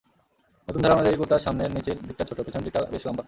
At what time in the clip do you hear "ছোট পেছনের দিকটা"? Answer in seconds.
2.25-2.79